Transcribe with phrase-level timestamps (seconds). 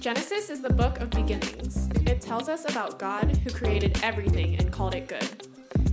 [0.00, 1.90] Genesis is the book of beginnings.
[2.06, 5.46] It tells us about God who created everything and called it good.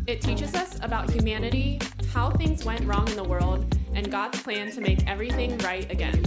[0.07, 1.81] It teaches us about humanity,
[2.13, 6.23] how things went wrong in the world, and God's plan to make everything right again.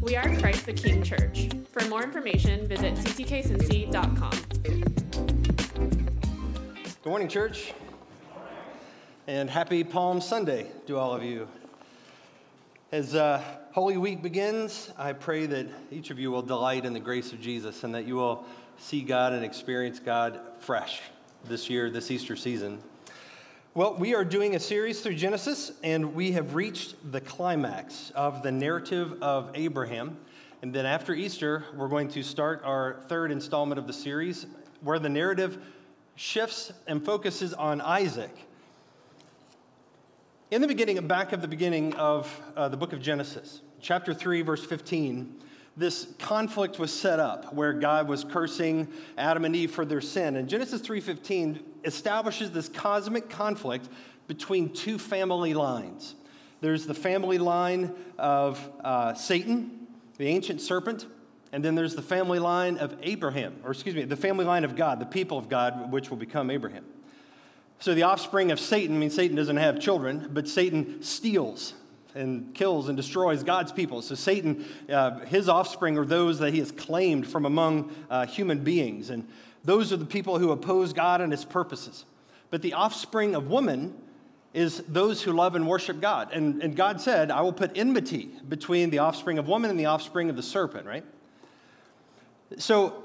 [0.00, 1.50] We are Christ the King Church.
[1.70, 4.30] For more information, visit ctkcincy.com.
[7.02, 7.74] Good morning, church.
[9.26, 11.46] And happy Palm Sunday to all of you.
[12.90, 13.42] As uh,
[13.72, 17.40] Holy Week begins, I pray that each of you will delight in the grace of
[17.40, 18.46] Jesus and that you will
[18.78, 21.02] see God and experience God fresh
[21.44, 22.78] this year, this Easter season.
[23.74, 28.42] Well, we are doing a series through Genesis, and we have reached the climax of
[28.42, 30.16] the narrative of Abraham.
[30.62, 34.46] And then after Easter, we're going to start our third installment of the series,
[34.80, 35.58] where the narrative
[36.16, 38.34] shifts and focuses on Isaac.
[40.50, 44.40] In the beginning, back of the beginning of uh, the book of Genesis, chapter 3,
[44.40, 45.34] verse 15,
[45.76, 48.88] this conflict was set up where God was cursing
[49.18, 50.36] Adam and Eve for their sin.
[50.36, 53.90] And Genesis 3:15 establishes this cosmic conflict
[54.26, 56.14] between two family lines.
[56.62, 61.04] There's the family line of uh, Satan, the ancient serpent,
[61.52, 64.76] and then there's the family line of Abraham, or excuse me, the family line of
[64.76, 66.86] God, the people of God, which will become Abraham.
[67.80, 71.74] So the offspring of Satan I means Satan doesn't have children, but Satan steals
[72.14, 74.02] and kills and destroys God's people.
[74.02, 78.64] So Satan, uh, his offspring are those that he has claimed from among uh, human
[78.64, 79.10] beings.
[79.10, 79.28] And
[79.64, 82.04] those are the people who oppose God and his purposes.
[82.50, 83.94] But the offspring of woman
[84.54, 86.30] is those who love and worship God.
[86.32, 89.86] And, and God said, I will put enmity between the offspring of woman and the
[89.86, 91.04] offspring of the serpent, right?
[92.56, 93.04] So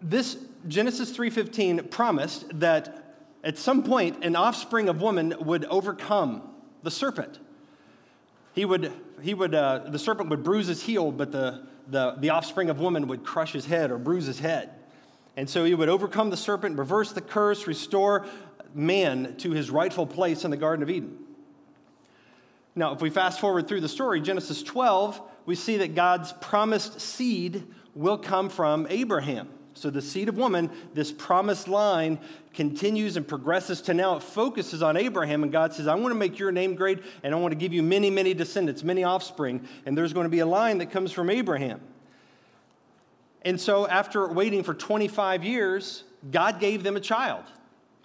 [0.00, 0.36] this
[0.68, 3.03] Genesis 3:15 promised that
[3.44, 6.42] at some point, an offspring of woman would overcome
[6.82, 7.38] the serpent.
[8.54, 12.30] He would, he would, uh, the serpent would bruise his heel, but the, the, the
[12.30, 14.70] offspring of woman would crush his head or bruise his head.
[15.36, 18.26] And so he would overcome the serpent, reverse the curse, restore
[18.72, 21.18] man to his rightful place in the Garden of Eden.
[22.74, 27.00] Now, if we fast forward through the story, Genesis 12, we see that God's promised
[27.00, 29.48] seed will come from Abraham.
[29.74, 32.18] So the seed of woman, this promised line,
[32.54, 35.42] continues and progresses to now it focuses on Abraham.
[35.42, 37.72] And God says, I want to make your name great and I want to give
[37.72, 39.66] you many, many descendants, many offspring.
[39.84, 41.80] And there's going to be a line that comes from Abraham.
[43.42, 47.44] And so after waiting for 25 years, God gave them a child.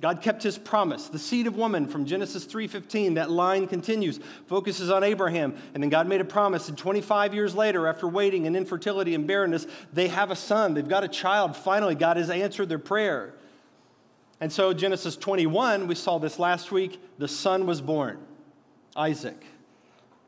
[0.02, 1.08] God kept his promise.
[1.08, 5.90] The seed of woman from Genesis 3:15, that line continues, focuses on Abraham, and then
[5.90, 10.08] God made a promise and 25 years later after waiting and infertility and barrenness, they
[10.08, 10.74] have a son.
[10.74, 11.56] They've got a child.
[11.56, 13.34] Finally, God has answered their prayer.
[14.40, 18.20] And so Genesis 21, we saw this last week, the son was born,
[18.96, 19.44] Isaac.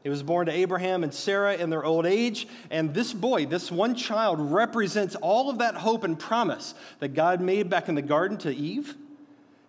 [0.03, 2.47] He was born to Abraham and Sarah in their old age.
[2.69, 7.39] And this boy, this one child, represents all of that hope and promise that God
[7.39, 8.97] made back in the garden to Eve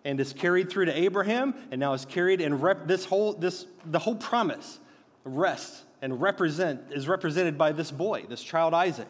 [0.05, 3.65] and is carried through to Abraham, and now is carried and rep- this whole this
[3.85, 4.79] the whole promise
[5.23, 9.07] rests and represent is represented by this boy, this child Isaac.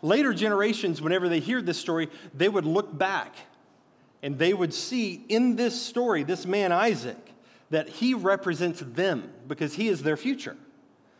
[0.00, 3.34] Later generations, whenever they hear this story, they would look back
[4.22, 7.16] and they would see in this story, this man Isaac,
[7.70, 10.56] that he represents them because he is their future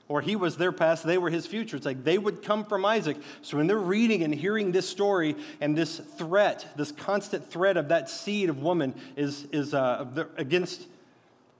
[0.08, 1.76] or he was their past, they were his future.
[1.76, 3.18] It's like they would come from Isaac.
[3.42, 7.88] So when they're reading and hearing this story and this threat, this constant threat of
[7.88, 10.86] that seed of woman is, is uh, against,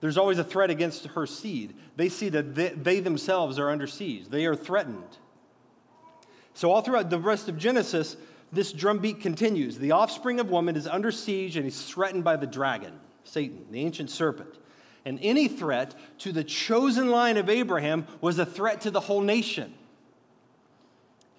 [0.01, 1.75] there's always a threat against her seed.
[1.95, 5.17] They see that they, they themselves are under siege, they are threatened.
[6.55, 8.17] So all throughout the rest of Genesis,
[8.51, 9.77] this drumbeat continues.
[9.77, 13.81] The offspring of woman is under siege and he's threatened by the dragon, Satan, the
[13.81, 14.55] ancient serpent.
[15.09, 19.21] And any threat to the chosen line of Abraham was a threat to the whole
[19.21, 19.73] nation.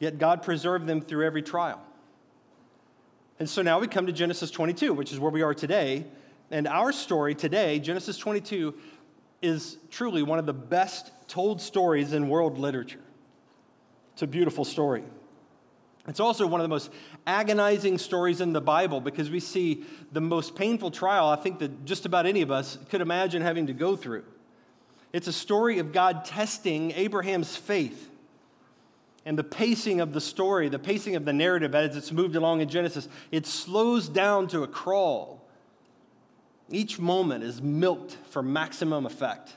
[0.00, 1.80] Yet God preserved them through every trial.
[3.38, 6.04] And so now we come to Genesis 22, which is where we are today.
[6.50, 8.74] And our story today, Genesis 22,
[9.40, 12.98] is truly one of the best told stories in world literature.
[14.14, 15.04] It's a beautiful story.
[16.08, 16.90] It's also one of the most
[17.26, 21.84] agonizing stories in the Bible because we see the most painful trial I think that
[21.84, 24.24] just about any of us could imagine having to go through.
[25.12, 28.08] It's a story of God testing Abraham's faith.
[29.26, 32.62] And the pacing of the story, the pacing of the narrative as it's moved along
[32.62, 35.46] in Genesis, it slows down to a crawl.
[36.70, 39.52] Each moment is milked for maximum effect.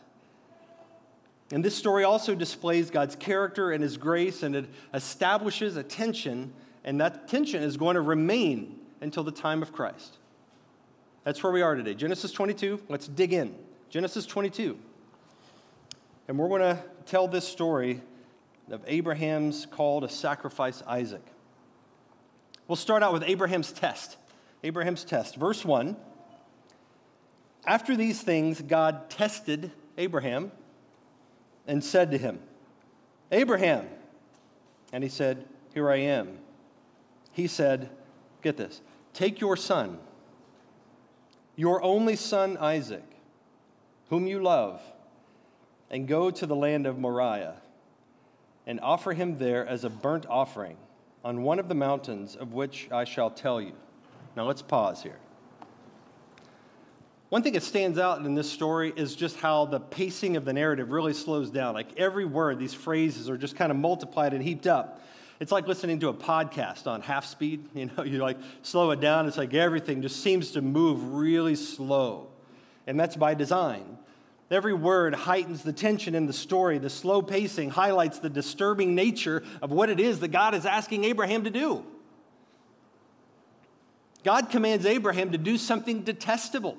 [1.51, 6.51] And this story also displays God's character and his grace, and it establishes a tension,
[6.83, 10.17] and that tension is going to remain until the time of Christ.
[11.23, 11.93] That's where we are today.
[11.93, 13.55] Genesis 22, let's dig in.
[13.89, 14.77] Genesis 22.
[16.27, 18.01] And we're going to tell this story
[18.71, 21.23] of Abraham's call to sacrifice Isaac.
[22.67, 24.17] We'll start out with Abraham's test.
[24.63, 25.35] Abraham's test.
[25.35, 25.95] Verse 1
[27.65, 30.51] After these things, God tested Abraham
[31.67, 32.39] and said to him,
[33.31, 33.87] Abraham.
[34.91, 36.37] And he said, Here I am.
[37.33, 37.89] He said,
[38.41, 38.81] Get this,
[39.13, 39.99] take your son,
[41.55, 43.03] your only son Isaac,
[44.09, 44.81] whom you love,
[45.89, 47.55] and go to the land of Moriah
[48.65, 50.77] and offer him there as a burnt offering
[51.23, 53.73] on one of the mountains of which I shall tell you.
[54.35, 55.17] Now let's pause here.
[57.29, 60.53] One thing that stands out in this story is just how the pacing of the
[60.53, 61.73] narrative really slows down.
[61.73, 65.01] Like every word, these phrases are just kind of multiplied and heaped up.
[65.43, 67.67] It's like listening to a podcast on half speed.
[67.75, 69.27] You know, you like slow it down.
[69.27, 72.29] It's like everything just seems to move really slow.
[72.87, 73.97] And that's by design.
[74.49, 76.77] Every word heightens the tension in the story.
[76.77, 81.03] The slow pacing highlights the disturbing nature of what it is that God is asking
[81.03, 81.83] Abraham to do.
[84.23, 86.77] God commands Abraham to do something detestable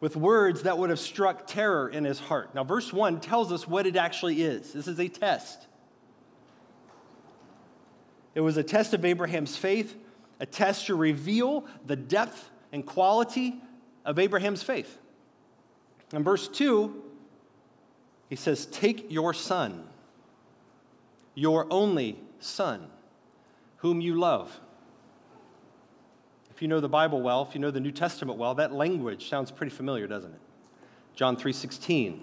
[0.00, 2.56] with words that would have struck terror in his heart.
[2.56, 5.68] Now, verse 1 tells us what it actually is this is a test.
[8.34, 9.96] It was a test of Abraham's faith,
[10.40, 13.60] a test to reveal the depth and quality
[14.04, 14.98] of Abraham's faith.
[16.12, 17.02] In verse 2,
[18.28, 19.84] he says, Take your son,
[21.34, 22.88] your only son,
[23.78, 24.60] whom you love.
[26.50, 29.28] If you know the Bible well, if you know the New Testament well, that language
[29.28, 30.40] sounds pretty familiar, doesn't it?
[31.14, 32.20] John 3:16.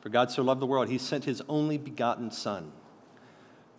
[0.00, 2.70] For God so loved the world, he sent his only begotten son.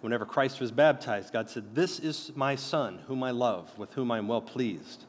[0.07, 4.09] Whenever Christ was baptized, God said, "This is my son, whom I love, with whom
[4.09, 5.03] I am well pleased."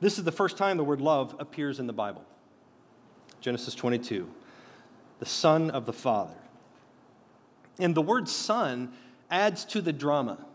[0.00, 2.24] This is the first time the word love appears in the Bible.
[3.42, 4.32] Genesis 22,
[5.18, 6.38] the Son of the Father.
[7.78, 8.94] And the word son
[9.30, 10.46] adds to the drama.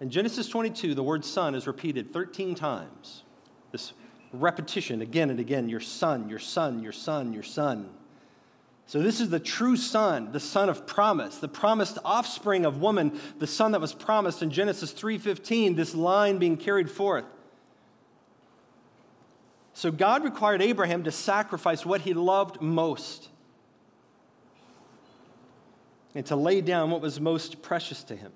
[0.00, 3.22] In Genesis 22, the word son is repeated 13 times.
[3.70, 3.92] This
[4.32, 7.90] repetition again and again your son, your son, your son, your son.
[8.86, 13.18] So this is the true son, the son of promise, the promised offspring of woman,
[13.38, 17.24] the son that was promised in Genesis 3:15, this line being carried forth.
[19.72, 23.30] So God required Abraham to sacrifice what he loved most
[26.14, 28.32] and to lay down what was most precious to him.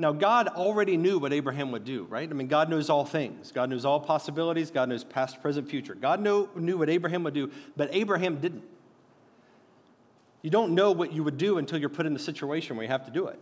[0.00, 2.26] Now, God already knew what Abraham would do, right?
[2.26, 3.52] I mean, God knows all things.
[3.52, 4.70] God knows all possibilities.
[4.70, 5.94] God knows past, present, future.
[5.94, 8.64] God know, knew what Abraham would do, but Abraham didn't.
[10.40, 12.90] You don't know what you would do until you're put in the situation where you
[12.90, 13.38] have to do it.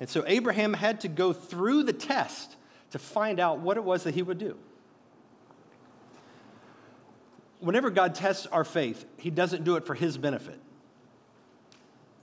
[0.00, 2.56] And so Abraham had to go through the test
[2.90, 4.56] to find out what it was that he would do.
[7.60, 10.58] Whenever God tests our faith, he doesn't do it for his benefit,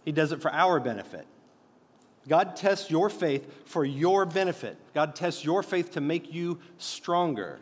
[0.03, 1.25] he does it for our benefit.
[2.29, 4.77] God tests your faith for your benefit.
[4.93, 7.59] God tests your faith to make you stronger.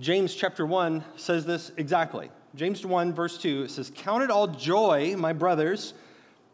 [0.00, 2.30] James chapter 1 says this exactly.
[2.56, 5.94] James 1, verse 2, it says, Count it all joy, my brothers,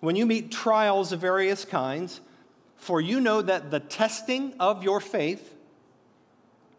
[0.01, 2.21] when you meet trials of various kinds
[2.77, 5.55] for you know that the testing of your faith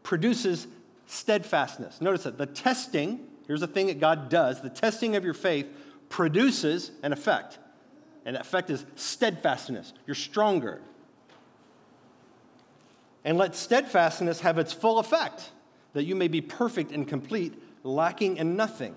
[0.03, 0.67] produces
[1.05, 2.01] steadfastness.
[2.01, 5.67] Notice that the testing, here's the thing that God does the testing of your faith
[6.09, 7.59] produces an effect.
[8.25, 9.93] And that effect is steadfastness.
[10.05, 10.81] You're stronger.
[13.23, 15.51] And let steadfastness have its full effect,
[15.93, 18.95] that you may be perfect and complete, lacking in nothing.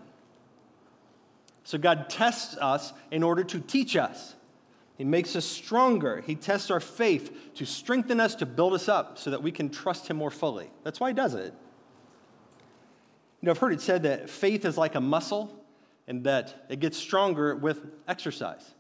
[1.65, 4.35] So God tests us in order to teach us.
[4.97, 6.21] He makes us stronger.
[6.21, 9.71] He tests our faith to strengthen us, to build us up so that we can
[9.71, 10.71] trust Him more fully.
[10.85, 11.53] That's why He does it.
[13.41, 15.65] You know, I've heard it said that faith is like a muscle
[16.07, 18.74] and that it gets stronger with exercise.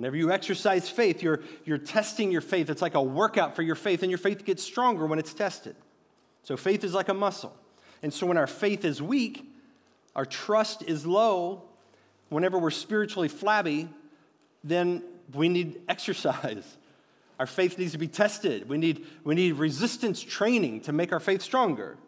[0.00, 2.70] Whenever you exercise faith, you're, you're testing your faith.
[2.70, 5.76] It's like a workout for your faith, and your faith gets stronger when it's tested.
[6.42, 7.54] So faith is like a muscle.
[8.02, 9.44] And so when our faith is weak,
[10.16, 11.64] our trust is low,
[12.30, 13.90] whenever we're spiritually flabby,
[14.64, 15.02] then
[15.34, 16.78] we need exercise.
[17.38, 18.70] Our faith needs to be tested.
[18.70, 21.98] We need, we need resistance training to make our faith stronger.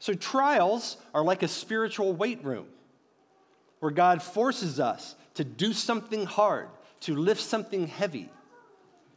[0.00, 2.66] So, trials are like a spiritual weight room
[3.78, 6.68] where God forces us to do something hard,
[7.00, 8.30] to lift something heavy.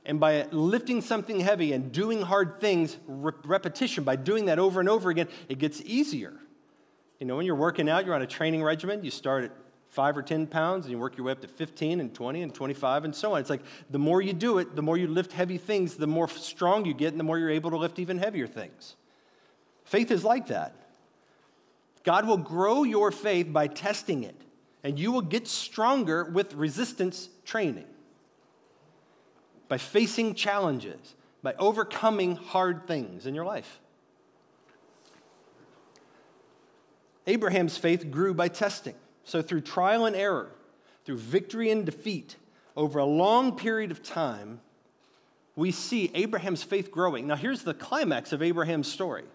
[0.06, 4.88] And by lifting something heavy and doing hard things, repetition, by doing that over and
[4.88, 6.34] over again, it gets easier.
[7.20, 9.52] You know, when you're working out, you're on a training regimen, you start at
[9.90, 12.54] five or 10 pounds, and you work your way up to 15 and 20 and
[12.54, 13.42] 25 and so on.
[13.42, 16.28] It's like the more you do it, the more you lift heavy things, the more
[16.30, 18.96] strong you get, and the more you're able to lift even heavier things.
[19.84, 20.76] Faith is like that.
[22.04, 24.40] God will grow your faith by testing it,
[24.84, 27.86] and you will get stronger with resistance training.
[29.68, 33.80] By facing challenges, by overcoming hard things in your life.
[37.26, 38.96] Abraham's faith grew by testing.
[39.26, 40.52] So, through trial and error,
[41.04, 42.38] through victory and defeat,
[42.78, 44.62] over a long period of time,
[45.56, 47.28] we see Abraham's faith growing.
[47.28, 49.26] Now, here's the climax of Abraham's story.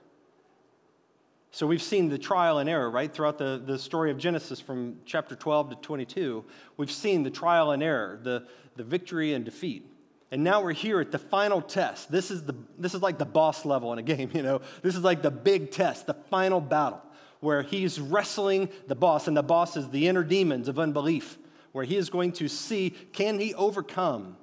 [1.52, 3.12] So, we've seen the trial and error, right?
[3.12, 6.44] Throughout the, the story of Genesis from chapter 12 to 22,
[6.76, 9.86] we've seen the trial and error, the, the victory and defeat.
[10.30, 12.10] And now we're here at the final test.
[12.10, 14.62] This is, the, this is like the boss level in a game, you know?
[14.80, 17.02] This is like the big test, the final battle
[17.42, 21.38] where he's wrestling the boss, and the boss is the inner demons of unbelief,
[21.72, 24.36] where he is going to see can he overcome?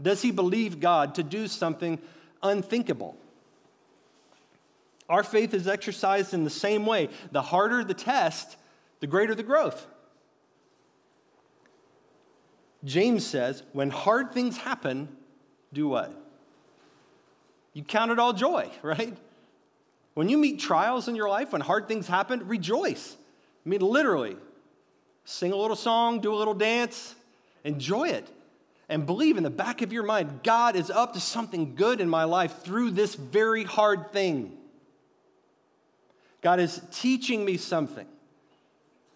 [0.00, 1.98] Does he believe God to do something
[2.42, 3.16] unthinkable?
[5.08, 7.08] Our faith is exercised in the same way.
[7.30, 8.56] The harder the test,
[9.00, 9.86] the greater the growth.
[12.84, 15.08] James says, when hard things happen,
[15.72, 16.12] do what?
[17.72, 19.16] You count it all joy, right?
[20.14, 23.16] When you meet trials in your life, when hard things happen, rejoice.
[23.64, 24.36] I mean, literally,
[25.24, 27.14] sing a little song, do a little dance,
[27.64, 28.26] enjoy it.
[28.88, 32.08] And believe in the back of your mind, God is up to something good in
[32.08, 34.56] my life through this very hard thing.
[36.46, 38.06] God is teaching me something.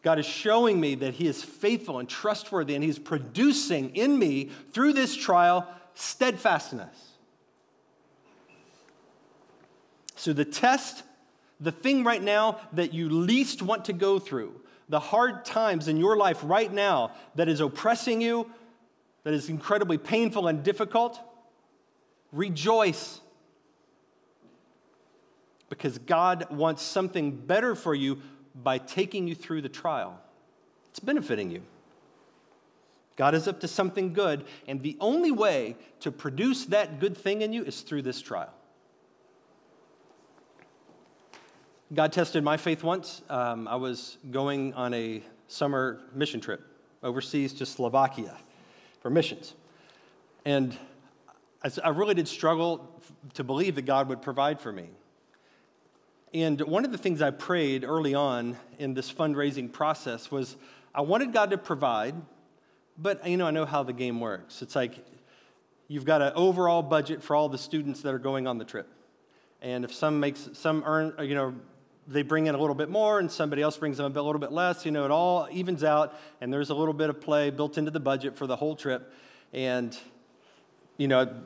[0.02, 4.50] God is showing me that He is faithful and trustworthy, and He's producing in me
[4.72, 7.12] through this trial steadfastness.
[10.16, 11.04] So, the test,
[11.60, 15.99] the thing right now that you least want to go through, the hard times in
[15.99, 18.50] your life right now that is oppressing you,
[19.22, 21.20] that is incredibly painful and difficult,
[22.32, 23.20] rejoice.
[25.70, 28.20] Because God wants something better for you
[28.54, 30.20] by taking you through the trial.
[30.90, 31.62] It's benefiting you.
[33.16, 37.42] God is up to something good, and the only way to produce that good thing
[37.42, 38.52] in you is through this trial.
[41.92, 43.22] God tested my faith once.
[43.28, 46.62] Um, I was going on a summer mission trip
[47.02, 48.36] overseas to Slovakia
[49.00, 49.54] for missions.
[50.44, 50.76] And
[51.82, 52.88] I really did struggle
[53.34, 54.88] to believe that God would provide for me.
[56.32, 60.56] And one of the things I prayed early on in this fundraising process was
[60.94, 62.14] I wanted God to provide,
[62.96, 64.62] but you know, I know how the game works.
[64.62, 65.04] It's like
[65.88, 68.88] you've got an overall budget for all the students that are going on the trip.
[69.60, 71.54] And if some makes some earn, you know,
[72.06, 74.52] they bring in a little bit more and somebody else brings in a little bit
[74.52, 74.84] less.
[74.87, 77.90] You know, it all evens out and there's a little bit of play built into
[77.90, 79.12] the budget for the whole trip.
[79.52, 79.96] And,
[80.96, 81.42] you know,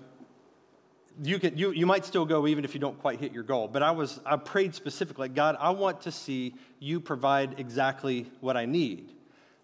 [1.23, 3.69] you, can, you, you might still go even if you don't quite hit your goal.
[3.69, 8.57] But I, was, I prayed specifically, God, I want to see you provide exactly what
[8.57, 9.13] I need.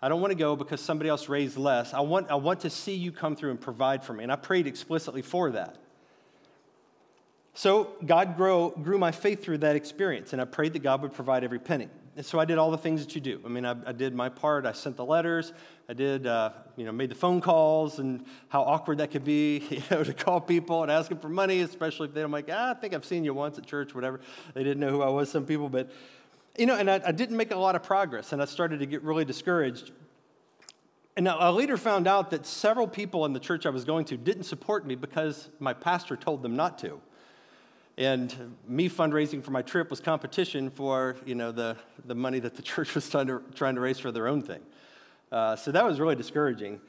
[0.03, 1.93] I don't want to go because somebody else raised less.
[1.93, 4.23] I want, I want to see you come through and provide for me.
[4.23, 5.77] And I prayed explicitly for that.
[7.53, 11.13] So God grow, grew my faith through that experience, and I prayed that God would
[11.13, 11.89] provide every penny.
[12.17, 13.41] And so I did all the things that you do.
[13.45, 14.67] I mean, I, I did my part.
[14.67, 15.53] I sent the letters.
[15.89, 19.63] I did, uh, you know, made the phone calls, and how awkward that could be,
[19.71, 22.71] you know, to call people and ask them for money, especially if they're like, ah,
[22.71, 24.21] I think I've seen you once at church, whatever.
[24.55, 25.31] They didn't know who I was.
[25.31, 25.91] Some people, but
[26.59, 28.87] you know, and I, I didn't make a lot of progress, and I started to
[28.87, 29.93] get really discouraged.
[31.17, 34.05] And now a leader found out that several people in the church I was going
[34.07, 37.01] to didn't support me because my pastor told them not to.
[38.01, 41.77] And me fundraising for my trip was competition for, you know, the,
[42.07, 44.63] the money that the church was trying to, trying to raise for their own thing.
[45.31, 46.81] Uh, so that was really discouraging.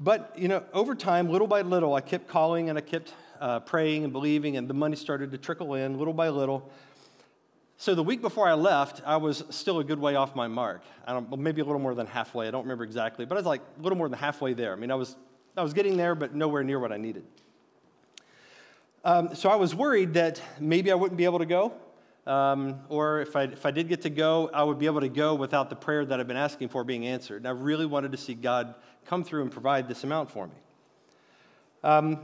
[0.00, 3.12] But, you know, over time, little by little, I kept calling and I kept
[3.42, 6.72] uh, praying and believing, and the money started to trickle in little by little.
[7.76, 10.82] So the week before I left, I was still a good way off my mark.
[11.06, 12.48] I don't, maybe a little more than halfway.
[12.48, 14.72] I don't remember exactly, but I was like a little more than halfway there.
[14.72, 15.14] I mean, I was,
[15.58, 17.26] I was getting there, but nowhere near what I needed.
[19.04, 21.72] Um, so I was worried that maybe I wouldn't be able to go,
[22.26, 25.08] um, or if I, if I did get to go, I would be able to
[25.08, 27.38] go without the prayer that I've been asking for being answered.
[27.38, 28.74] And I really wanted to see God
[29.06, 30.54] come through and provide this amount for me.
[31.82, 32.18] Um,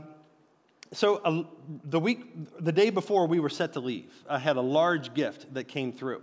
[0.91, 1.43] so uh,
[1.85, 2.25] the week,
[2.59, 5.91] the day before we were set to leave, I had a large gift that came
[5.91, 6.21] through,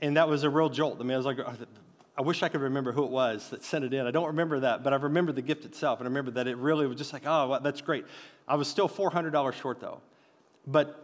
[0.00, 0.98] and that was a real jolt.
[1.00, 1.38] I mean, I was like,
[2.18, 4.04] I wish I could remember who it was that sent it in.
[4.04, 6.00] I don't remember that, but I remember the gift itself.
[6.00, 8.06] And I remember that it really was just like, oh, that's great.
[8.48, 10.00] I was still $400 short, though.
[10.66, 11.00] But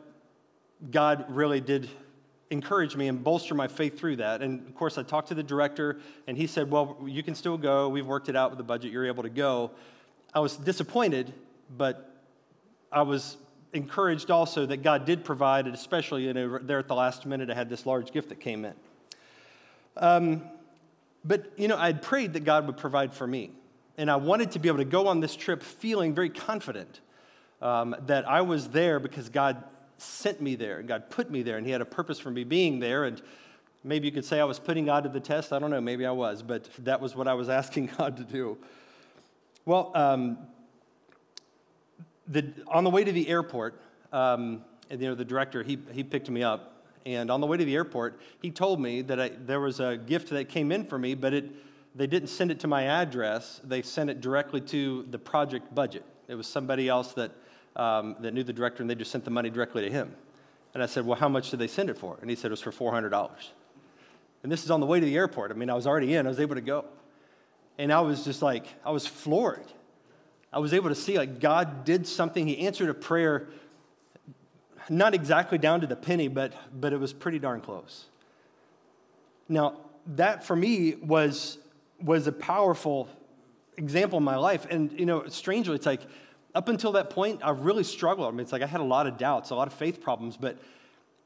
[0.91, 1.89] God really did
[2.51, 4.43] encourage me and bolster my faith through that.
[4.43, 7.57] And of course, I talked to the director, and he said, well, you can still
[7.57, 7.89] go.
[7.89, 8.91] We've worked it out with the budget.
[8.91, 9.71] You're able to go.
[10.35, 11.33] I was disappointed,
[11.77, 12.11] but
[12.91, 13.37] I was
[13.73, 17.51] encouraged also that God did provide, and especially you know, there at the last minute,
[17.51, 18.75] I had this large gift that came in.
[19.97, 20.43] Um,
[21.25, 23.51] but, you know, I had prayed that God would provide for me.
[23.97, 27.01] And I wanted to be able to go on this trip feeling very confident
[27.63, 29.63] um, that I was there because God
[29.99, 32.45] sent me there and God put me there and He had a purpose for me
[32.45, 33.05] being there.
[33.05, 33.23] And
[33.85, 35.53] maybe you could say I was putting God to the test.
[35.53, 35.81] I don't know.
[35.81, 38.59] Maybe I was, but that was what I was asking God to do.
[39.65, 40.39] Well, um,
[42.27, 43.81] the, on the way to the airport,
[44.13, 46.74] um, and, you know, the director, he, he picked me up.
[47.07, 49.97] And on the way to the airport, he told me that I, there was a
[49.97, 51.51] gift that came in for me, but it,
[51.95, 53.61] they didn't send it to my address.
[53.63, 56.05] They sent it directly to the project budget.
[56.29, 57.33] It was somebody else that,
[57.77, 60.15] um, that knew the director, and they just sent the money directly to him.
[60.73, 62.19] And I said, Well, how much did they send it for?
[62.21, 63.31] And he said it was for $400.
[64.43, 65.51] And this is on the way to the airport.
[65.51, 66.85] I mean, I was already in, I was able to go.
[67.79, 69.67] And I was just like, I was floored.
[70.53, 72.47] I was able to see like God did something.
[72.47, 73.49] He answered a prayer,
[74.89, 78.07] not exactly down to the penny, but, but it was pretty darn close.
[79.49, 79.81] Now,
[80.17, 81.59] that for me was,
[82.03, 83.09] was a powerful
[83.77, 84.67] example in my life.
[84.71, 86.03] And, you know, strangely, it's like
[86.55, 88.29] up until that point, I really struggled.
[88.29, 90.37] I mean, it's like I had a lot of doubts, a lot of faith problems,
[90.37, 90.59] but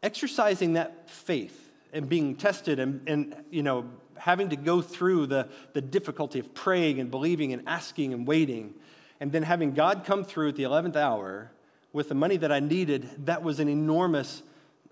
[0.03, 5.49] exercising that faith and being tested and, and you know, having to go through the,
[5.73, 8.75] the difficulty of praying and believing and asking and waiting
[9.21, 11.51] and then having God come through at the 11th hour
[11.93, 14.43] with the money that I needed, that was an enormous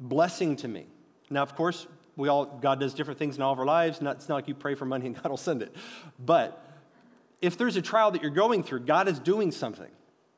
[0.00, 0.86] blessing to me.
[1.30, 1.86] Now, of course,
[2.16, 4.00] we all, God does different things in all of our lives.
[4.00, 5.74] Not, it's not like you pray for money and God will send it.
[6.18, 6.62] But
[7.42, 9.90] if there's a trial that you're going through, God is doing something.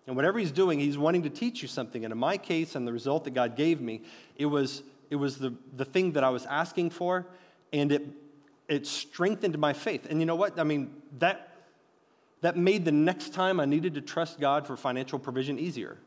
[0.06, 2.04] And whatever He's doing, He's wanting to teach you something.
[2.04, 4.02] And in my case, and the result that God gave me,
[4.36, 7.26] it was, it was the, the thing that I was asking for,
[7.72, 8.06] and it,
[8.68, 10.06] it strengthened my faith.
[10.08, 10.58] And you know what?
[10.58, 11.48] I mean, that
[12.40, 15.98] that made the next time I needed to trust God for financial provision easier.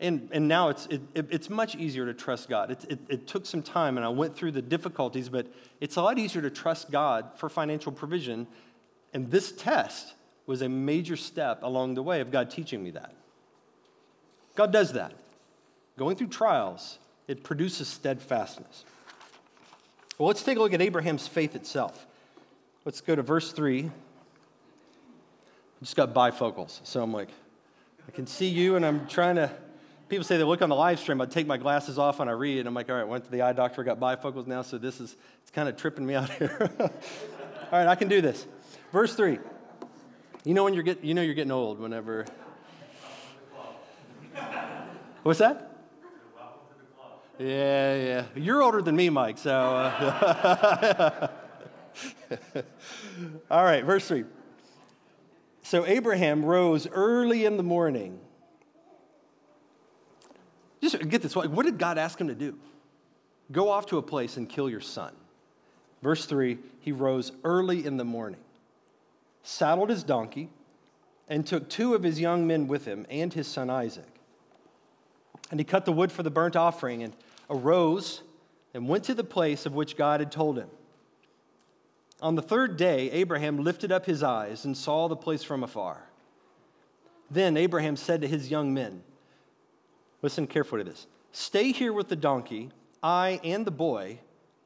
[0.00, 2.70] And, and now it's, it, it's much easier to trust God.
[2.70, 5.46] It, it, it took some time and I went through the difficulties, but
[5.80, 8.46] it's a lot easier to trust God for financial provision.
[9.12, 10.14] And this test
[10.46, 13.12] was a major step along the way of God teaching me that.
[14.56, 15.12] God does that.
[15.98, 16.98] Going through trials,
[17.28, 18.84] it produces steadfastness.
[20.16, 22.06] Well, let's take a look at Abraham's faith itself.
[22.86, 23.90] Let's go to verse 3
[25.80, 26.80] I just got bifocals.
[26.84, 27.30] So I'm like,
[28.06, 29.50] I can see you, and I'm trying to.
[30.10, 31.20] People say they look on the live stream.
[31.20, 32.58] I take my glasses off and I read.
[32.58, 35.00] And I'm like, all right, went to the eye doctor, got bifocals now, so this
[35.00, 36.68] is, it's kind of tripping me out here.
[36.80, 36.90] all
[37.70, 38.44] right, I can do this.
[38.92, 39.38] Verse 3.
[40.44, 42.26] You know when you're get, you know you're getting old whenever.
[45.22, 45.78] What's that?
[47.38, 48.24] Yeah, yeah.
[48.34, 49.52] You're older than me, Mike, so.
[49.52, 51.28] Uh,
[53.50, 54.24] all right, verse 3.
[55.62, 58.18] So Abraham rose early in the morning.
[60.80, 61.36] Just get this.
[61.36, 62.58] What did God ask him to do?
[63.52, 65.12] Go off to a place and kill your son.
[66.02, 68.40] Verse 3 He rose early in the morning,
[69.42, 70.50] saddled his donkey,
[71.28, 74.04] and took two of his young men with him and his son Isaac.
[75.50, 77.14] And he cut the wood for the burnt offering and
[77.48, 78.22] arose
[78.72, 80.68] and went to the place of which God had told him.
[82.22, 86.04] On the third day, Abraham lifted up his eyes and saw the place from afar.
[87.30, 89.02] Then Abraham said to his young men,
[90.22, 91.06] Listen carefully to this.
[91.32, 92.70] Stay here with the donkey.
[93.02, 94.18] I and the boy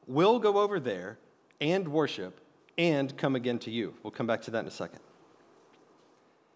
[0.07, 1.19] will go over there
[1.61, 2.41] and worship
[2.77, 3.95] and come again to you.
[4.03, 5.01] We'll come back to that in a second.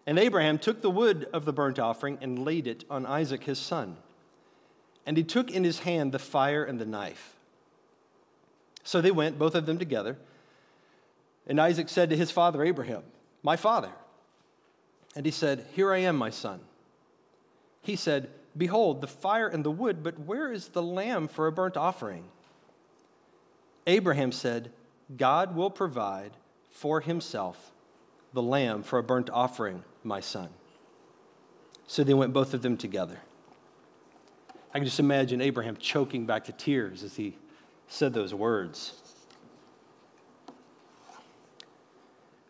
[0.05, 3.59] And Abraham took the wood of the burnt offering and laid it on Isaac his
[3.59, 3.97] son.
[5.05, 7.35] And he took in his hand the fire and the knife.
[8.83, 10.17] So they went, both of them together.
[11.47, 13.03] And Isaac said to his father Abraham,
[13.43, 13.91] My father.
[15.15, 16.59] And he said, Here I am, my son.
[17.81, 18.29] He said,
[18.59, 22.25] Behold, the fire and the wood, but where is the lamb for a burnt offering?
[23.87, 24.71] Abraham said,
[25.15, 26.33] God will provide
[26.69, 27.71] for himself
[28.33, 30.49] the lamb for a burnt offering, my son.
[31.87, 33.19] So they went both of them together.
[34.73, 37.37] I can just imagine Abraham choking back the tears as he
[37.87, 38.93] said those words.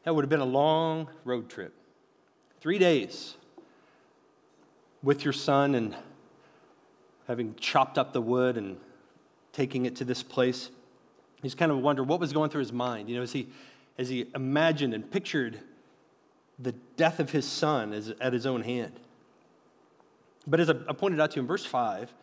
[0.03, 1.73] That would have been a long road trip.
[2.59, 3.35] Three days
[5.03, 5.95] with your son and
[7.27, 8.77] having chopped up the wood and
[9.53, 10.69] taking it to this place.
[11.41, 13.09] He's kind of wonder what was going through his mind.
[13.09, 13.49] You know, as he,
[13.97, 15.59] as he imagined and pictured
[16.57, 18.99] the death of his son as, at his own hand.
[20.45, 22.13] But as I pointed out to you in verse 5,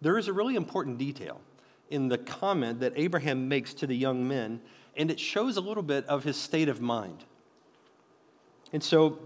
[0.00, 1.40] there is a really important detail
[1.88, 4.60] in the comment that Abraham makes to the young men,
[4.96, 7.24] and it shows a little bit of his state of mind.
[8.72, 9.18] And so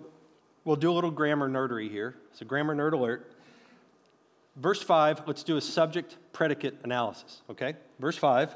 [0.64, 2.16] we'll do a little grammar nerdery here.
[2.32, 3.32] So, grammar nerd alert.
[4.56, 7.74] Verse 5, let's do a subject predicate analysis, okay?
[7.98, 8.54] Verse 5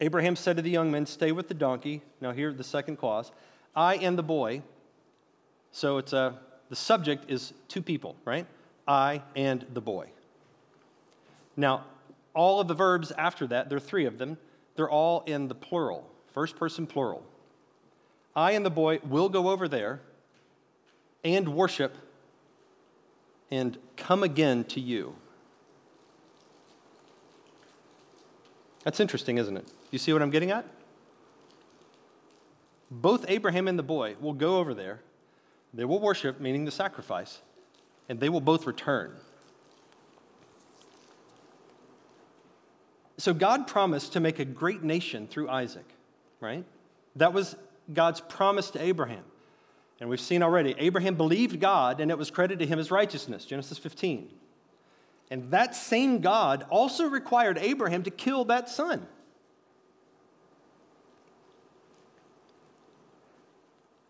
[0.00, 2.02] Abraham said to the young men, Stay with the donkey.
[2.20, 3.30] Now, here, the second clause
[3.74, 4.62] I and the boy.
[5.70, 8.46] So it's a, the subject is two people, right?
[8.86, 10.08] I and the boy.
[11.56, 11.84] Now,
[12.34, 14.38] all of the verbs after that, there are three of them,
[14.74, 17.22] they're all in the plural, first person plural.
[18.34, 20.00] I and the boy will go over there
[21.24, 21.96] and worship
[23.50, 25.14] and come again to you.
[28.84, 29.66] That's interesting, isn't it?
[29.90, 30.66] You see what I'm getting at?
[32.90, 35.00] Both Abraham and the boy will go over there.
[35.72, 37.40] They will worship, meaning the sacrifice,
[38.08, 39.14] and they will both return.
[43.16, 45.86] So God promised to make a great nation through Isaac,
[46.40, 46.64] right?
[47.16, 47.54] That was
[47.92, 49.24] God's promise to Abraham.
[50.02, 53.44] And we've seen already, Abraham believed God and it was credited to him as righteousness,
[53.44, 54.28] Genesis 15.
[55.30, 59.06] And that same God also required Abraham to kill that son.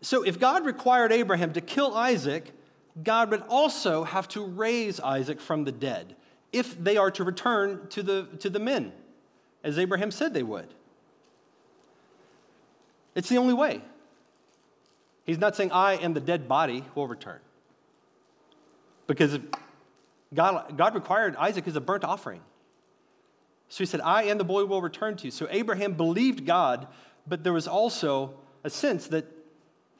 [0.01, 2.53] So if God required Abraham to kill Isaac,
[3.03, 6.15] God would also have to raise Isaac from the dead
[6.51, 8.93] if they are to return to the, to the men,
[9.63, 10.73] as Abraham said they would.
[13.13, 13.83] It's the only way.
[15.25, 17.39] He's not saying, I and the dead body will return.
[19.07, 19.39] Because
[20.33, 22.41] God, God required Isaac as a burnt offering.
[23.69, 25.31] So he said, I and the boy will return to you.
[25.31, 26.87] So Abraham believed God,
[27.25, 28.33] but there was also
[28.63, 29.25] a sense that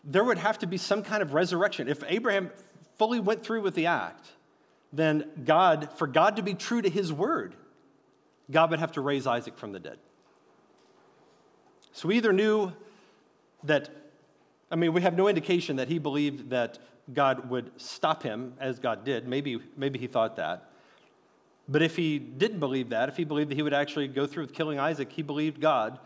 [0.04, 1.88] there would have to be some kind of resurrection.
[1.88, 2.52] If Abraham
[2.98, 4.28] fully went through with the act,
[4.92, 7.56] then God, for God to be true to his word,
[8.52, 9.98] God would have to raise Isaac from the dead.
[11.94, 12.74] So we either knew
[13.64, 13.90] that,
[14.74, 16.80] I mean, we have no indication that he believed that
[17.14, 19.28] God would stop him as God did.
[19.28, 20.68] Maybe, maybe he thought that.
[21.70, 24.46] But if he didn't believe that, if he believed that he would actually go through
[24.46, 26.00] with killing Isaac, he believed God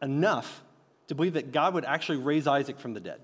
[0.00, 0.62] enough
[1.08, 3.20] to believe that God would actually raise Isaac from the dead.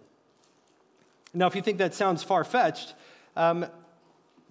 [1.33, 2.93] Now, if you think that sounds far fetched,
[3.35, 3.65] um,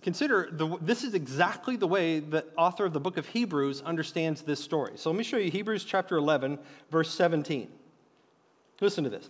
[0.01, 4.41] consider the, this is exactly the way the author of the book of Hebrews understands
[4.41, 4.93] this story.
[4.95, 6.57] So let me show you Hebrews chapter 11,
[6.89, 7.69] verse 17.
[8.81, 9.29] Listen to this.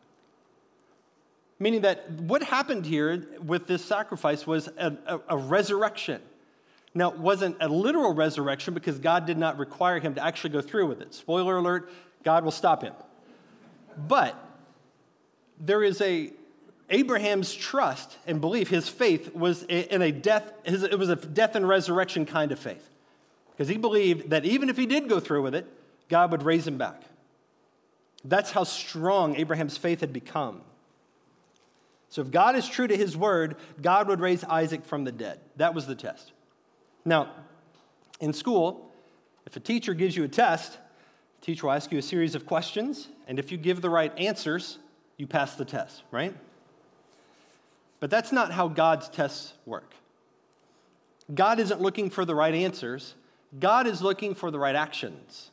[1.61, 6.19] Meaning that what happened here with this sacrifice was a, a, a resurrection.
[6.95, 10.61] Now, it wasn't a literal resurrection because God did not require him to actually go
[10.61, 11.13] through with it.
[11.13, 11.91] Spoiler alert,
[12.23, 12.93] God will stop him.
[13.95, 14.35] But
[15.59, 16.33] there is a
[16.89, 21.67] Abraham's trust and belief, his faith was in a death, it was a death and
[21.67, 22.89] resurrection kind of faith.
[23.51, 25.67] Because he believed that even if he did go through with it,
[26.09, 27.03] God would raise him back.
[28.25, 30.63] That's how strong Abraham's faith had become.
[32.11, 35.39] So if God is true to his word, God would raise Isaac from the dead.
[35.55, 36.33] That was the test.
[37.05, 37.29] Now,
[38.19, 38.91] in school,
[39.45, 42.45] if a teacher gives you a test, the teacher will ask you a series of
[42.45, 44.77] questions, and if you give the right answers,
[45.15, 46.35] you pass the test, right?
[48.01, 49.93] But that's not how God's tests work.
[51.33, 53.15] God isn't looking for the right answers,
[53.57, 55.49] God is looking for the right actions.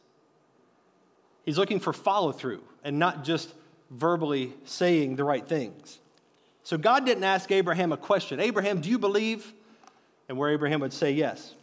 [1.45, 3.55] He's looking for follow through and not just
[3.91, 6.01] verbally saying the right things.
[6.69, 9.55] So God didn't ask Abraham a question Abraham, do you believe?
[10.29, 11.55] And where Abraham would say yes.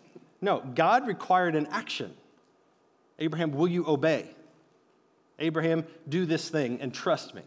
[0.41, 2.11] No, God required an action.
[3.19, 4.27] Abraham, will you obey?
[5.37, 7.43] Abraham, do this thing and trust me.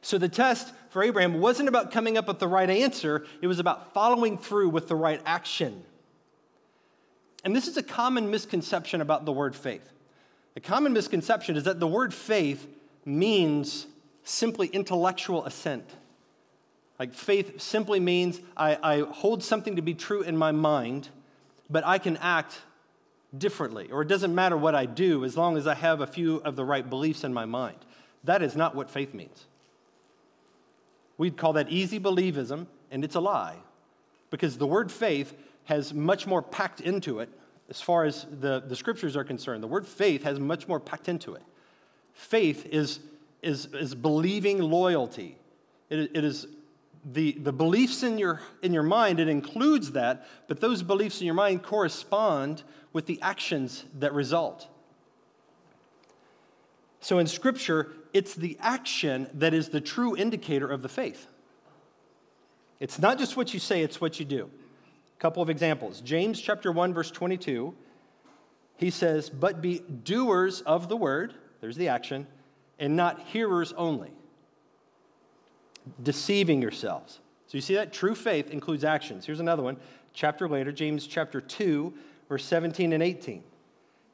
[0.00, 3.58] So the test for Abraham wasn't about coming up with the right answer, it was
[3.58, 5.84] about following through with the right action.
[7.44, 9.92] And this is a common misconception about the word faith.
[10.54, 12.66] The common misconception is that the word faith
[13.04, 13.86] means
[14.26, 15.88] simply intellectual assent.
[16.98, 21.08] Like faith simply means I, I, hold something to be true in my mind,
[21.70, 22.60] but I can act
[23.36, 23.88] differently.
[23.90, 26.56] Or it doesn't matter what I do as long as I have a few of
[26.56, 27.76] the right beliefs in my mind.
[28.24, 29.46] That is not what faith means.
[31.18, 33.56] We'd call that easy believism, and it's a lie.
[34.30, 35.34] Because the word faith
[35.64, 37.28] has much more packed into it
[37.68, 39.62] as far as the, the scriptures are concerned.
[39.62, 41.42] The word faith has much more packed into it.
[42.12, 43.00] Faith is,
[43.42, 45.38] is, is believing loyalty,
[45.90, 46.46] it, it is
[47.12, 51.26] the, the beliefs in your, in your mind, it includes that, but those beliefs in
[51.26, 54.66] your mind correspond with the actions that result.
[57.00, 61.28] So in Scripture, it's the action that is the true indicator of the faith.
[62.80, 64.50] It's not just what you say, it's what you do.
[65.16, 66.00] A couple of examples.
[66.00, 67.74] James chapter 1 verse 22,
[68.76, 72.26] he says, "But be doers of the word, there's the action,
[72.78, 74.10] and not hearers only,
[76.02, 79.24] deceiving yourselves." So you see that true faith includes actions.
[79.26, 79.76] Here's another one.
[80.12, 81.92] Chapter later, James chapter 2
[82.28, 83.42] verse 17 and 18.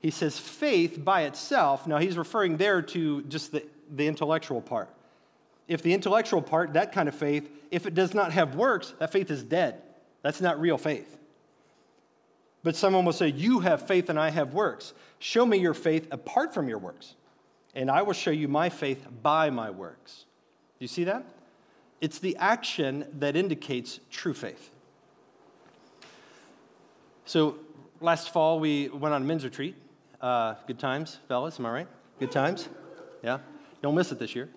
[0.01, 4.91] He says faith by itself, now he's referring there to just the, the intellectual part.
[5.69, 9.13] If the intellectual part, that kind of faith, if it does not have works, that
[9.13, 9.81] faith is dead.
[10.23, 11.17] That's not real faith.
[12.65, 14.93] But someone will say, You have faith and I have works.
[15.19, 17.15] Show me your faith apart from your works,
[17.75, 20.25] and I will show you my faith by my works.
[20.79, 21.25] Do you see that?
[22.01, 24.71] It's the action that indicates true faith.
[27.25, 27.59] So
[28.01, 29.77] last fall, we went on a men's retreat.
[30.21, 31.89] Uh, good times, fellas, am I right?
[32.19, 32.69] Good times?
[33.23, 33.39] Yeah?
[33.83, 34.49] Don't miss it this year.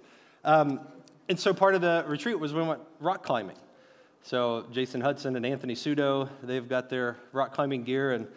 [0.43, 0.79] Um,
[1.29, 3.57] and so part of the retreat was we went rock climbing.
[4.21, 8.27] So Jason Hudson and Anthony Sudo, they've got their rock climbing gear, and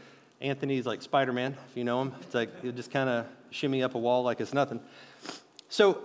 [0.41, 2.15] Anthony's like Spider Man, if you know him.
[2.21, 4.81] It's like he just kind of shimmy up a wall like it's nothing.
[5.69, 6.03] So,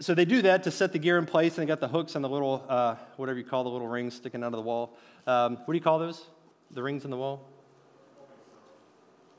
[0.00, 2.14] so they do that to set the gear in place, and they got the hooks
[2.14, 4.96] and the little, uh, whatever you call the little rings sticking out of the wall.
[5.26, 6.22] Um, what do you call those?
[6.70, 7.48] The rings in the wall?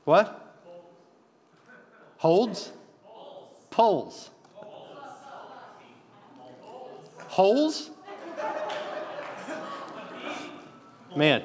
[0.04, 0.42] What?
[2.16, 2.72] Holds?
[3.70, 4.30] Poles.
[7.28, 7.90] Holes?
[11.14, 11.42] Man.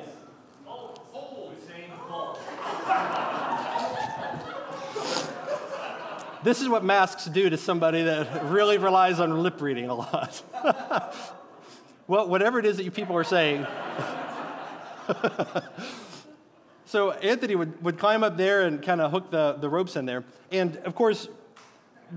[6.43, 10.41] This is what masks do to somebody that really relies on lip reading a lot.
[12.07, 13.67] well, whatever it is that you people are saying.
[16.85, 20.05] so Anthony would, would climb up there and kind of hook the, the ropes in
[20.05, 20.23] there.
[20.51, 21.27] And of course,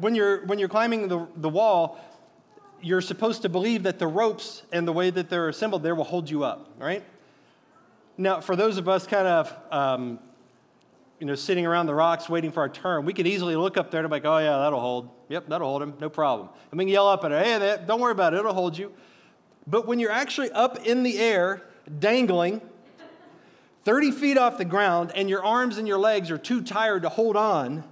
[0.00, 2.00] when you're, when you're climbing the, the wall,
[2.80, 6.04] you're supposed to believe that the ropes and the way that they're assembled there will
[6.04, 7.04] hold you up, right?
[8.16, 10.18] Now, for those of us kind of, um,
[11.24, 13.90] you know, sitting around the rocks waiting for our turn, we could easily look up
[13.90, 15.08] there and be like, oh, yeah, that'll hold.
[15.30, 16.50] Yep, that'll hold him, no problem.
[16.70, 18.92] And we can yell up at it, hey, don't worry about it, it'll hold you.
[19.66, 21.62] But when you're actually up in the air,
[21.98, 22.60] dangling,
[23.84, 27.08] 30 feet off the ground, and your arms and your legs are too tired to
[27.08, 27.84] hold on,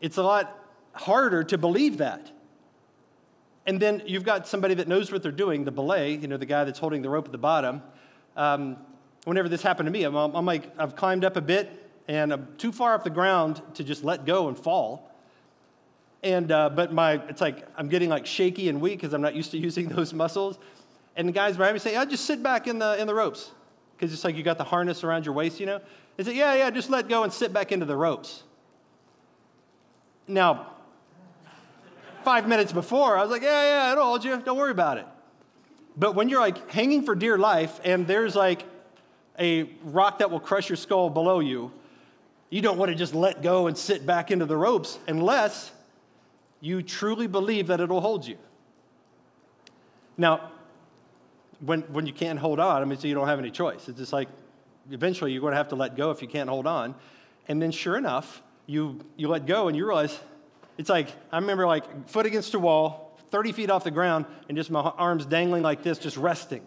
[0.00, 0.58] it's a lot
[0.92, 2.32] harder to believe that.
[3.64, 6.46] And then you've got somebody that knows what they're doing, the belay, you know, the
[6.46, 7.80] guy that's holding the rope at the bottom
[8.36, 8.76] um,
[9.26, 11.68] whenever this happened to me, I'm, I'm like, I've climbed up a bit
[12.06, 15.12] and I'm too far off the ground to just let go and fall.
[16.22, 19.34] And, uh, but my, it's like I'm getting like shaky and weak because I'm not
[19.34, 20.58] used to using those muscles.
[21.16, 23.50] And the guys behind me say, I just sit back in the, in the ropes.
[23.96, 25.80] Because it's like you got the harness around your waist, you know?
[26.16, 28.44] They say, yeah, yeah, just let go and sit back into the ropes.
[30.28, 30.68] Now,
[32.22, 34.40] five minutes before, I was like, yeah, yeah, it'll hold you.
[34.40, 35.06] Don't worry about it.
[35.96, 38.64] But when you're like hanging for dear life and there's like
[39.38, 41.72] a rock that will crush your skull below you,
[42.50, 45.72] you don't want to just let go and sit back into the ropes unless
[46.60, 48.38] you truly believe that it'll hold you.
[50.16, 50.50] Now,
[51.60, 53.88] when, when you can't hold on, I mean, so you don't have any choice.
[53.88, 54.28] It's just like
[54.90, 56.94] eventually you're going to have to let go if you can't hold on.
[57.48, 60.18] And then sure enough, you, you let go and you realize
[60.78, 64.56] it's like, I remember like foot against a wall, 30 feet off the ground and
[64.56, 66.62] just my arms dangling like this, just resting.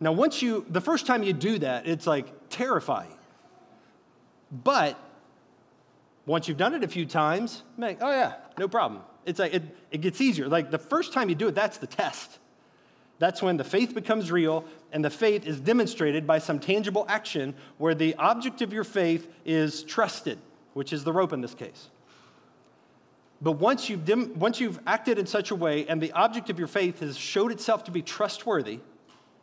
[0.00, 3.14] Now, once you, the first time you do that, it's like terrifying.
[4.50, 4.98] But
[6.26, 9.02] once you've done it a few times, oh yeah, no problem.
[9.26, 10.48] It's like it, it gets easier.
[10.48, 12.38] Like the first time you do it, that's the test.
[13.18, 17.54] That's when the faith becomes real and the faith is demonstrated by some tangible action
[17.76, 20.38] where the object of your faith is trusted,
[20.72, 21.90] which is the rope in this case.
[23.42, 26.58] But once you've, dim, once you've acted in such a way and the object of
[26.58, 28.80] your faith has showed itself to be trustworthy,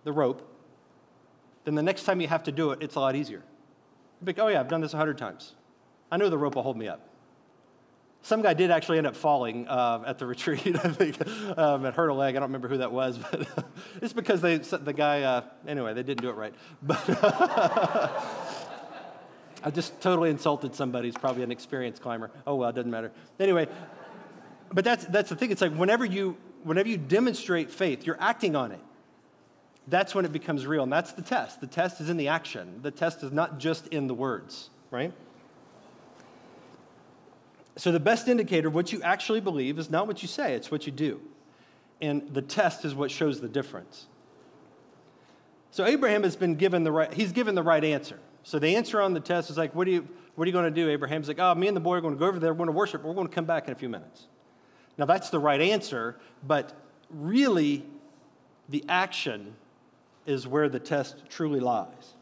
[0.08, 0.42] the rope,
[1.66, 3.44] then the next time you have to do it, it's a lot easier.
[4.26, 5.54] Like, oh yeah, I've done this a hundred times.
[6.10, 7.10] I know the rope will hold me up.
[8.22, 10.78] Some guy did actually end up falling uh, at the retreat.
[10.78, 11.18] I think
[11.58, 12.38] um, it hurt a leg.
[12.38, 13.48] I don't remember who that was, but
[14.02, 15.24] it's because they the guy.
[15.24, 16.54] Uh, anyway, they didn't do it right.
[16.82, 17.04] But
[19.64, 22.32] I just totally insulted somebody who's probably an experienced climber.
[22.48, 23.12] Oh, well, it doesn't matter.
[23.42, 23.68] Anyway,
[24.72, 25.52] but that's, that's the thing.
[25.52, 28.80] It's like whenever you, whenever you demonstrate faith, you're acting on it.
[29.88, 30.84] That's when it becomes real.
[30.84, 31.62] And that's the test.
[31.62, 35.14] The test is in the action, the test is not just in the words, right?
[37.78, 40.72] So, the best indicator of what you actually believe is not what you say, it's
[40.72, 41.22] what you do.
[42.02, 44.08] And the test is what shows the difference.
[45.70, 48.20] So, Abraham has been given the right, he's given the right answer.
[48.48, 50.72] So the answer on the test is like, what, you, what are you going to
[50.72, 50.90] do?
[50.90, 52.68] Abraham's like, oh, me and the boy are going to go over there, we're going
[52.68, 54.28] to worship, we're going to come back in a few minutes.
[54.98, 56.72] Now, that's the right answer, but
[57.10, 57.86] really,
[58.70, 59.54] the action
[60.28, 62.14] is where the test truly lies.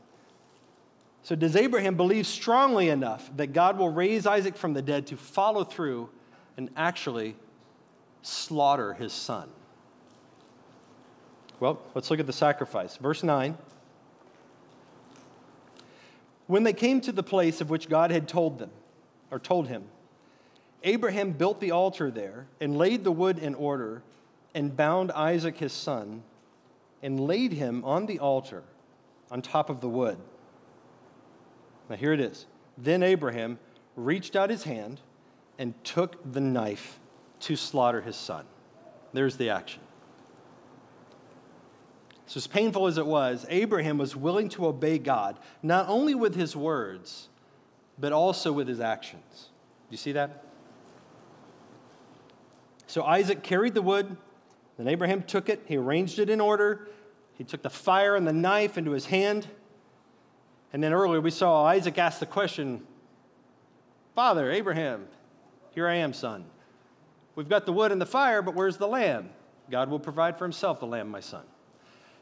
[1.24, 5.18] So, does Abraham believe strongly enough that God will raise Isaac from the dead to
[5.18, 6.10] follow through
[6.56, 7.36] and actually
[8.22, 9.50] slaughter his son?
[11.60, 12.98] Well, let's look at the sacrifice.
[12.98, 13.58] Verse 9.
[16.48, 18.70] When they came to the place of which God had told them,
[19.32, 19.86] or told him,
[20.84, 24.04] Abraham built the altar there and laid the wood in order
[24.54, 26.22] and bound Isaac his son
[27.06, 28.64] and laid him on the altar
[29.30, 30.18] on top of the wood.
[31.88, 32.48] Now, here it is.
[32.80, 33.60] Then Abraham
[33.96, 35.00] reached out his hand
[35.60, 37.00] and took the knife
[37.42, 38.46] to slaughter his son.
[39.14, 39.82] There's the action.
[42.26, 46.34] So, as painful as it was, Abraham was willing to obey God, not only with
[46.34, 47.30] his words,
[48.00, 49.50] but also with his actions.
[49.90, 50.44] Do you see that?
[52.88, 54.18] So, Isaac carried the wood,
[54.78, 56.90] then Abraham took it, he arranged it in order,
[57.38, 59.48] he took the fire and the knife into his hand.
[60.74, 62.86] And then earlier we saw Isaac ask the question
[64.16, 65.08] Father, Abraham,
[65.72, 66.46] here I am, son.
[67.36, 69.30] We've got the wood and the fire, but where's the lamb?
[69.70, 71.44] God will provide for himself the lamb, my son.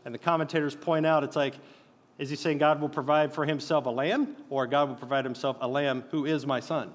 [0.05, 1.55] And the commentators point out it's like,
[2.17, 5.57] is he saying God will provide for himself a lamb, or God will provide himself
[5.61, 6.91] a lamb who is my son?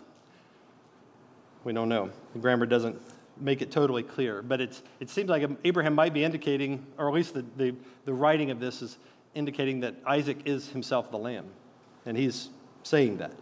[1.65, 2.11] We don't know.
[2.33, 3.01] The grammar doesn't
[3.41, 7.15] make it totally clear, but it's, it seems like Abraham might be indicating, or at
[7.15, 7.75] least the, the,
[8.05, 8.99] the writing of this is
[9.35, 11.47] indicating that Isaac is himself the lamb.
[12.07, 12.49] And he's
[12.83, 13.33] saying that.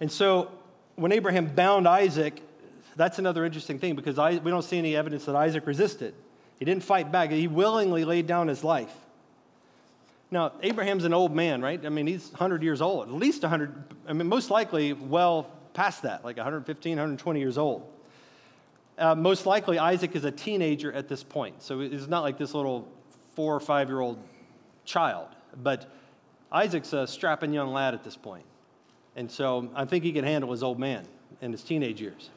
[0.00, 0.50] And so
[0.96, 2.40] when Abraham bound Isaac,
[2.96, 6.14] that's another interesting thing because I, we don't see any evidence that Isaac resisted.
[6.58, 8.92] He didn't fight back, he willingly laid down his life.
[10.30, 11.84] Now, Abraham's an old man, right?
[11.84, 16.02] I mean, he's 100 years old, at least 100, I mean, most likely well past
[16.02, 17.88] that, like 115, 120 years old.
[18.98, 21.62] Uh, most likely, Isaac is a teenager at this point.
[21.62, 22.88] So it's not like this little
[23.34, 24.18] four or five year old
[24.84, 25.28] child.
[25.62, 25.86] But
[26.50, 28.44] Isaac's a strapping young lad at this point.
[29.14, 31.06] And so I think he can handle his old man
[31.40, 32.30] in his teenage years.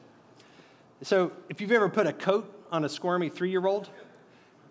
[1.02, 3.89] So if you've ever put a coat on a squirmy three year old,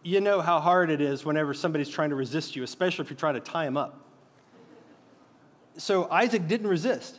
[0.03, 3.18] you know how hard it is whenever somebody's trying to resist you, especially if you're
[3.18, 4.00] trying to tie him up.
[5.76, 7.18] So Isaac didn't resist.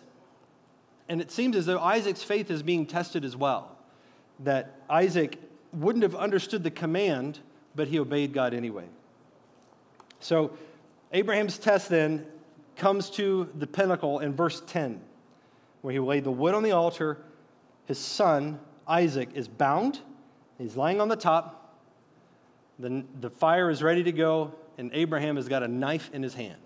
[1.10, 3.78] And it seems as though Isaac's faith is being tested as well.
[4.44, 5.40] That Isaac
[5.74, 7.40] wouldn't have understood the command,
[7.76, 8.86] but he obeyed God anyway.
[10.20, 10.58] So
[11.12, 12.26] Abraham's test then
[12.76, 15.02] comes to the pinnacle in verse 10,
[15.82, 17.18] where he laid the wood on the altar.
[17.86, 20.00] His son, Isaac, is bound.
[20.58, 21.78] He's lying on the top.
[22.80, 26.34] The, the fire is ready to go, and Abraham has got a knife in his
[26.34, 26.62] hand.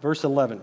[0.00, 0.62] Verse 11.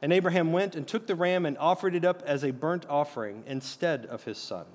[0.00, 3.42] And Abraham went and took the ram and offered it up as a burnt offering
[3.46, 4.66] instead of his son.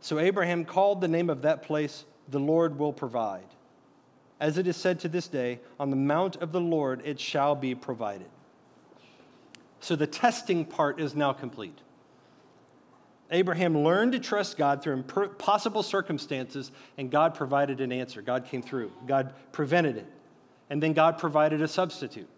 [0.00, 3.46] So Abraham called the name of that place, The Lord Will Provide.
[4.38, 7.54] As it is said to this day, on the mount of the Lord it shall
[7.54, 8.28] be provided.
[9.80, 11.78] So the testing part is now complete.
[13.30, 18.20] Abraham learned to trust God through impossible circumstances, and God provided an answer.
[18.20, 20.06] God came through, God prevented it,
[20.68, 22.28] and then God provided a substitute.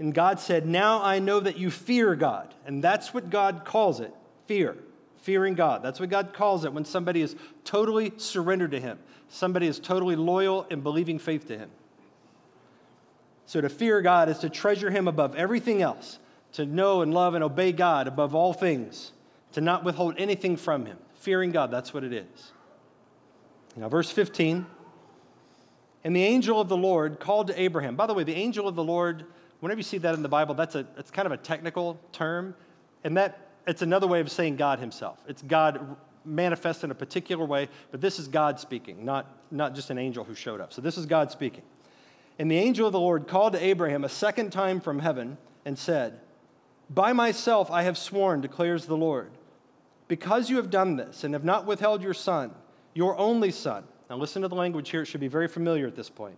[0.00, 2.52] And God said, Now I know that you fear God.
[2.66, 4.12] And that's what God calls it
[4.46, 4.76] fear,
[5.18, 5.82] fearing God.
[5.82, 10.16] That's what God calls it when somebody is totally surrendered to Him, somebody is totally
[10.16, 11.70] loyal and believing faith to Him.
[13.46, 16.18] So to fear God is to treasure Him above everything else
[16.52, 19.12] to know and love and obey God above all things,
[19.52, 20.98] to not withhold anything from Him.
[21.14, 22.52] Fearing God, that's what it is.
[23.76, 24.66] Now, verse 15.
[26.02, 27.94] And the angel of the Lord called to Abraham.
[27.94, 29.26] By the way, the angel of the Lord,
[29.60, 32.54] whenever you see that in the Bible, that's a it's kind of a technical term.
[33.04, 35.18] And that it's another way of saying God Himself.
[35.26, 39.90] It's God manifest in a particular way, but this is God speaking, not, not just
[39.90, 40.72] an angel who showed up.
[40.72, 41.62] So this is God speaking.
[42.38, 45.78] And the angel of the Lord called to Abraham a second time from heaven and
[45.78, 46.20] said,
[46.88, 49.30] by myself I have sworn, declares the Lord,
[50.08, 52.52] because you have done this and have not withheld your son,
[52.94, 53.84] your only son.
[54.08, 56.36] Now listen to the language here, it should be very familiar at this point.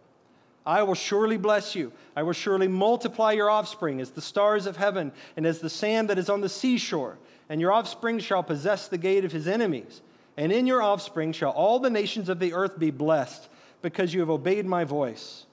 [0.65, 1.93] I will surely bless you.
[2.15, 6.09] I will surely multiply your offspring as the stars of heaven and as the sand
[6.11, 7.19] that is on the seashore.
[7.49, 10.03] And your offspring shall possess the gate of his enemies.
[10.37, 13.49] And in your offspring shall all the nations of the earth be blessed,
[13.83, 15.45] because you have obeyed my voice.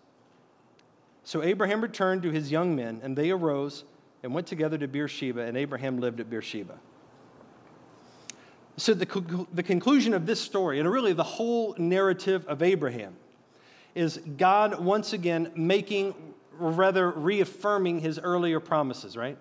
[1.23, 3.83] So Abraham returned to his young men, and they arose
[4.23, 6.79] and went together to Beersheba, and Abraham lived at Beersheba.
[8.77, 13.15] So, the, the conclusion of this story, and really the whole narrative of Abraham,
[13.99, 16.15] is God once again making,
[16.57, 19.37] or rather reaffirming his earlier promises, right?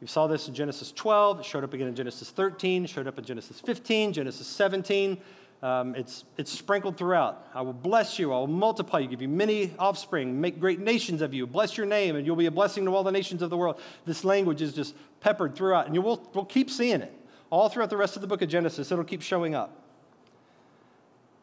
[0.00, 3.18] You saw this in Genesis 12, it showed up again in Genesis 13, showed up
[3.18, 5.16] in Genesis 15, Genesis 17.
[5.62, 7.46] Um, it's, it's sprinkled throughout.
[7.54, 11.22] I will bless you, I will multiply you, give you many offspring, make great nations
[11.22, 13.50] of you, bless your name, and you'll be a blessing to all the nations of
[13.50, 13.80] the world.
[14.04, 17.14] This language is just peppered throughout, and you will we'll keep seeing it.
[17.48, 19.85] All throughout the rest of the book of Genesis, it'll keep showing up.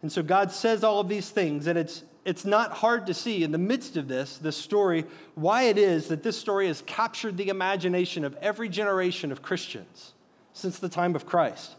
[0.03, 3.41] And so God says all of these things, and it's, it's not hard to see
[3.41, 7.37] in the midst of this, this story, why it is that this story has captured
[7.37, 10.11] the imagination of every generation of Christians
[10.51, 11.71] since the time of Christ.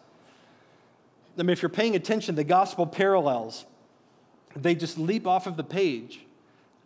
[1.39, 3.66] I mean, if you're paying attention, the gospel parallels,
[4.57, 6.20] they just leap off of the page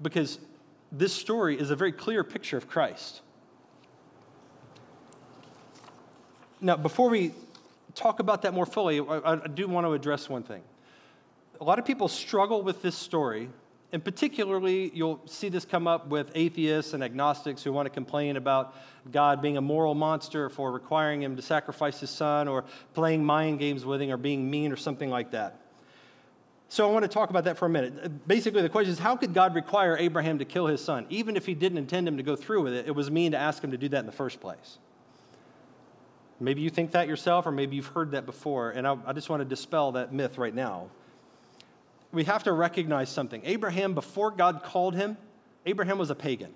[0.02, 0.40] because
[0.90, 3.20] this story is a very clear picture of Christ.
[6.60, 7.32] Now, before we
[7.94, 10.62] talk about that more fully, I, I do want to address one thing
[11.60, 13.48] a lot of people struggle with this story,
[13.92, 18.36] and particularly you'll see this come up with atheists and agnostics who want to complain
[18.36, 18.74] about
[19.10, 23.58] God being a moral monster for requiring him to sacrifice his son or playing mind
[23.58, 25.60] games with him or being mean or something like that.
[26.70, 28.28] So I want to talk about that for a minute.
[28.28, 31.06] Basically, the question is how could God require Abraham to kill his son?
[31.08, 33.38] Even if he didn't intend him to go through with it, it was mean to
[33.38, 34.76] ask him to do that in the first place.
[36.40, 39.30] Maybe you think that yourself, or maybe you've heard that before, and I, I just
[39.30, 40.90] want to dispel that myth right now
[42.12, 43.42] we have to recognize something.
[43.44, 45.16] Abraham, before God called him,
[45.66, 46.52] Abraham was a pagan.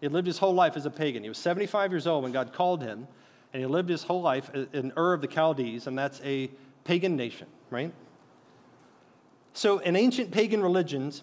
[0.00, 1.22] He lived his whole life as a pagan.
[1.22, 3.08] He was 75 years old when God called him,
[3.52, 6.50] and he lived his whole life in Ur of the Chaldees, and that's a
[6.84, 7.92] pagan nation, right?
[9.54, 11.22] So, in ancient pagan religions,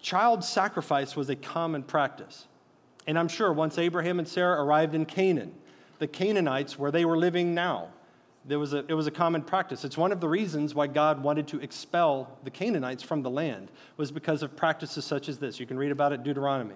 [0.00, 2.46] child sacrifice was a common practice.
[3.06, 5.54] And I'm sure once Abraham and Sarah arrived in Canaan,
[5.98, 7.88] the Canaanites, where they were living now,
[8.48, 9.84] there was a, it was a common practice.
[9.84, 13.70] It's one of the reasons why God wanted to expel the Canaanites from the land,
[13.96, 15.60] was because of practices such as this.
[15.60, 16.74] You can read about it in Deuteronomy.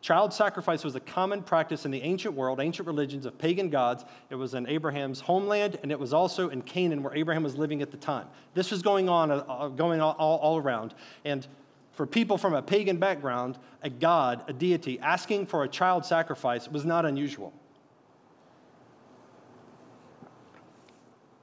[0.00, 4.04] Child sacrifice was a common practice in the ancient world, ancient religions of pagan gods.
[4.30, 7.82] It was in Abraham's homeland, and it was also in Canaan, where Abraham was living
[7.82, 8.26] at the time.
[8.54, 10.94] This was going on, uh, going all, all, all around.
[11.26, 11.46] And
[11.92, 16.66] for people from a pagan background, a god, a deity, asking for a child sacrifice
[16.66, 17.52] was not unusual.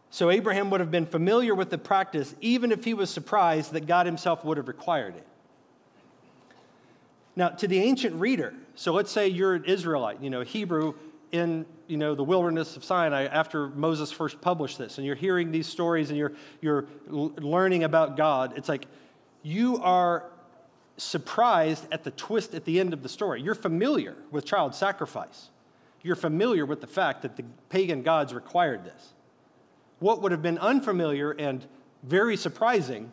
[0.09, 3.87] So Abraham would have been familiar with the practice, even if he was surprised that
[3.87, 5.27] God himself would have required it.
[7.35, 10.93] Now, to the ancient reader, so let's say you're an Israelite, you know, Hebrew
[11.31, 15.51] in you know the wilderness of Sinai after Moses first published this, and you're hearing
[15.51, 18.53] these stories and you're you're learning about God.
[18.55, 18.87] It's like
[19.43, 20.25] you are
[20.97, 23.41] surprised at the twist at the end of the story.
[23.41, 25.49] You're familiar with child sacrifice.
[26.01, 29.13] You're familiar with the fact that the pagan gods required this.
[29.99, 31.65] What would have been unfamiliar and
[32.03, 33.11] very surprising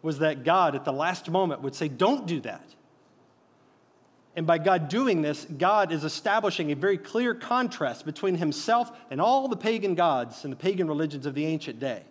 [0.00, 2.74] was that God, at the last moment, would say, Don't do that.
[4.34, 9.20] And by God doing this, God is establishing a very clear contrast between himself and
[9.20, 12.02] all the pagan gods and the pagan religions of the ancient day.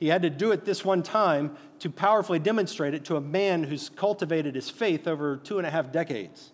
[0.00, 3.62] He had to do it this one time to powerfully demonstrate it to a man
[3.62, 6.50] who's cultivated his faith over two and a half decades.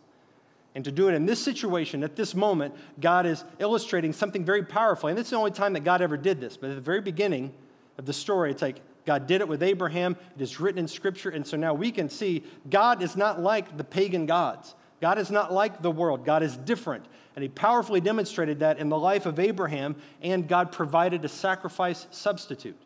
[0.78, 4.62] And to do it in this situation, at this moment, God is illustrating something very
[4.62, 5.08] powerful.
[5.08, 6.56] And this is the only time that God ever did this.
[6.56, 7.52] But at the very beginning
[7.98, 10.16] of the story, it's like God did it with Abraham.
[10.36, 11.30] It is written in Scripture.
[11.30, 14.76] And so now we can see God is not like the pagan gods.
[15.00, 16.24] God is not like the world.
[16.24, 17.04] God is different.
[17.34, 22.06] And he powerfully demonstrated that in the life of Abraham, and God provided a sacrifice
[22.12, 22.78] substitute.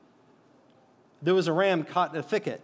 [1.21, 2.63] There was a ram caught in a thicket.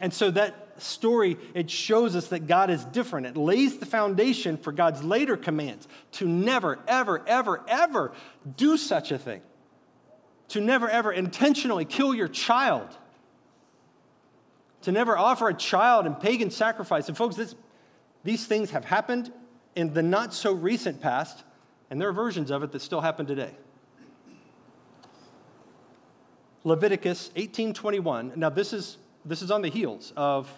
[0.00, 3.26] And so that story, it shows us that God is different.
[3.26, 8.12] It lays the foundation for God's later commands to never, ever, ever, ever
[8.56, 9.42] do such a thing.
[10.48, 12.88] To never, ever intentionally kill your child.
[14.82, 17.08] To never offer a child in pagan sacrifice.
[17.08, 17.54] And, folks, this,
[18.22, 19.32] these things have happened
[19.74, 21.44] in the not so recent past,
[21.90, 23.52] and there are versions of it that still happen today.
[26.64, 28.36] Leviticus 18:21.
[28.36, 30.50] Now this is this is on the heels of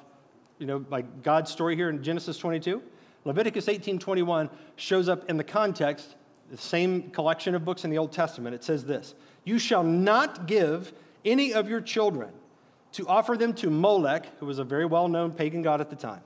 [0.59, 2.83] you know, like God's story here in Genesis 22.
[3.25, 6.15] Leviticus 18:21 shows up in the context,
[6.51, 8.55] the same collection of books in the Old Testament.
[8.55, 10.93] It says this: "You shall not give
[11.25, 12.31] any of your children
[12.93, 15.97] to offer them to Molech, who was a very well known pagan god at the
[15.97, 16.23] time,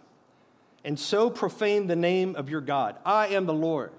[0.85, 2.97] and so profane the name of your God.
[3.05, 3.93] I am the Lord.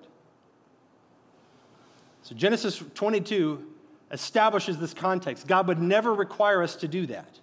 [2.23, 3.67] So Genesis 22
[4.11, 5.47] establishes this context.
[5.47, 7.39] God would never require us to do that.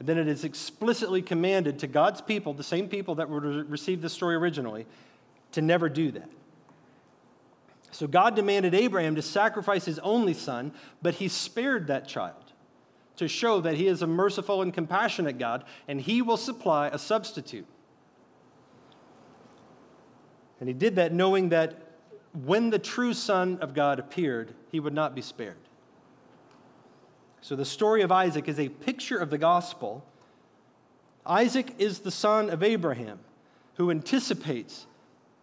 [0.00, 4.00] And then it is explicitly commanded to God's people, the same people that would receive
[4.00, 4.86] this story originally,
[5.52, 6.28] to never do that.
[7.92, 10.72] So God demanded Abraham to sacrifice his only son,
[11.02, 12.34] but he spared that child
[13.16, 16.98] to show that he is a merciful and compassionate God, and he will supply a
[16.98, 17.66] substitute.
[20.60, 21.98] And he did that knowing that
[22.32, 25.58] when the true Son of God appeared, he would not be spared.
[27.40, 30.04] So the story of Isaac is a picture of the gospel.
[31.26, 33.18] Isaac is the son of Abraham,
[33.74, 34.86] who anticipates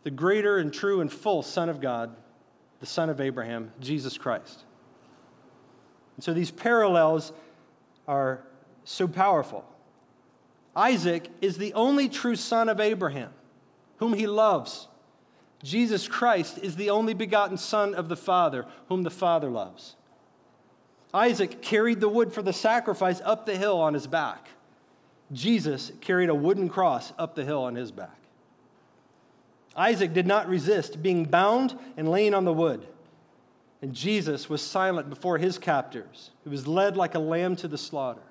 [0.03, 2.15] the greater and true and full Son of God,
[2.79, 4.63] the Son of Abraham, Jesus Christ.
[6.15, 7.33] And so these parallels
[8.07, 8.41] are
[8.85, 9.65] so powerful.
[10.77, 13.31] Isaac is the only true son of Abraham,
[13.97, 14.87] whom he loves.
[15.61, 19.96] Jesus Christ is the only begotten Son of the Father, whom the Father loves.
[21.13, 24.49] Isaac carried the wood for the sacrifice up the hill on his back.
[25.31, 28.17] Jesus carried a wooden cross up the hill on his back.
[29.75, 32.87] Isaac did not resist being bound and laying on the wood.
[33.81, 36.31] And Jesus was silent before his captors.
[36.43, 38.21] He was led like a lamb to the slaughter.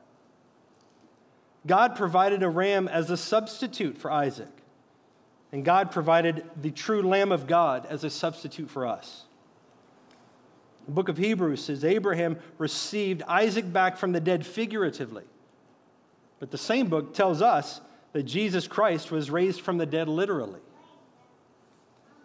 [1.67, 4.49] God provided a ram as a substitute for Isaac.
[5.53, 9.26] And God provided the true Lamb of God as a substitute for us.
[10.87, 15.25] The book of Hebrews says Abraham received Isaac back from the dead figuratively.
[16.39, 17.81] But the same book tells us
[18.13, 20.61] that Jesus Christ was raised from the dead literally.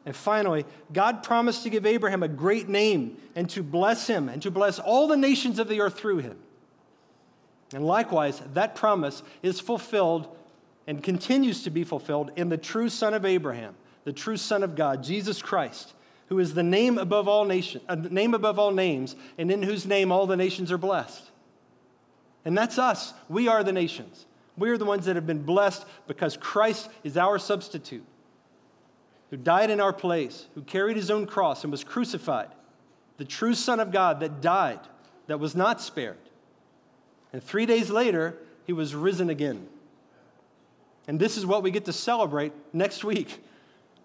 [0.06, 4.42] And finally, God promised to give Abraham a great name and to bless him and
[4.42, 6.38] to bless all the nations of the earth through him.
[7.74, 10.36] And likewise, that promise is fulfilled
[10.88, 14.76] and continues to be fulfilled in the true Son of Abraham, the true Son of
[14.76, 15.94] God, Jesus Christ,
[16.32, 19.62] who is the name above all nation, uh, a name above all names, and in
[19.62, 21.30] whose name all the nations are blessed.
[22.46, 23.14] And that's us.
[23.28, 24.26] We are the nations.
[24.58, 28.06] We are the ones that have been blessed because Christ is our substitute,
[29.30, 32.48] who died in our place, who carried his own cross and was crucified,
[33.18, 34.80] the true Son of God that died,
[35.28, 36.16] that was not spared.
[37.34, 39.68] And three days later, he was risen again.
[41.10, 43.44] And this is what we get to celebrate next week.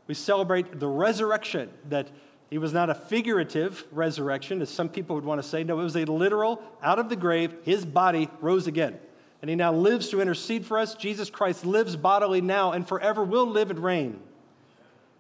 [0.07, 2.09] We celebrate the resurrection, that
[2.51, 5.65] it was not a figurative resurrection, as some people would want to say.
[5.65, 8.99] No, it was a literal, out of the grave, his body rose again.
[9.43, 10.95] And he now lives to intercede for us.
[10.95, 14.21] Jesus Christ lives bodily now and forever will live and reign.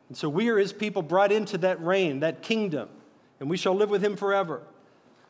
[0.09, 2.89] And so we are his people brought into that reign, that kingdom,
[3.41, 4.62] and we shall live with him forever.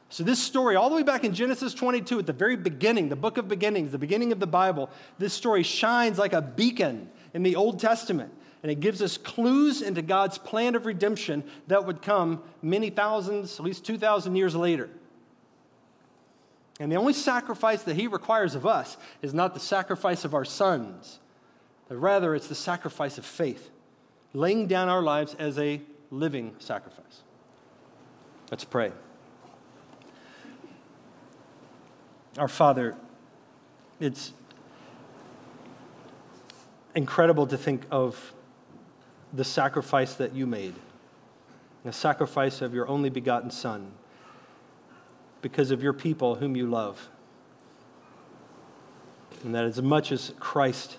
[0.09, 3.17] So, this story, all the way back in Genesis 22, at the very beginning, the
[3.17, 4.89] book of beginnings, the beginning of the Bible,
[5.19, 8.33] this story shines like a beacon in the Old Testament.
[8.63, 13.59] And it gives us clues into God's plan of redemption that would come many thousands,
[13.61, 14.89] at least 2,000 years later.
[16.81, 20.45] And the only sacrifice that He requires of us is not the sacrifice of our
[20.45, 21.21] sons,
[21.89, 23.71] but rather it's the sacrifice of faith,
[24.35, 25.81] laying down our lives as a
[26.11, 27.23] living sacrifice.
[28.51, 28.93] Let's pray.
[32.39, 32.97] Our Father,
[33.99, 34.33] it's
[36.95, 38.35] incredible to think of
[39.37, 40.74] the sacrifice that you made,
[41.84, 43.93] the sacrifice of your only begotten Son,
[45.43, 47.09] because of your people whom you love.
[49.45, 50.97] And that as much as Christ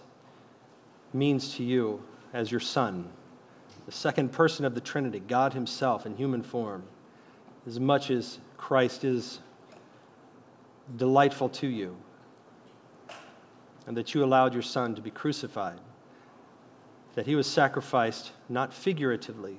[1.13, 3.09] means to you as your Son,
[3.88, 6.83] the second person of the Trinity, God Himself in human form,
[7.65, 9.39] as much as Christ is
[10.95, 11.97] delightful to you,
[13.88, 15.79] and that you allowed your son to be crucified,
[17.18, 19.57] that he was sacrificed not figuratively,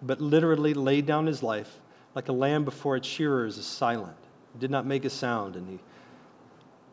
[0.00, 1.80] but literally laid down his life
[2.14, 4.16] like a lamb before its shearers is silent.
[4.52, 5.80] He did not make a sound, and he